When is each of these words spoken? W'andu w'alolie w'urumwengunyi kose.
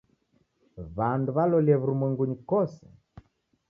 W'andu 0.97 1.29
w'alolie 1.35 1.75
w'urumwengunyi 1.77 2.35
kose. 2.49 2.83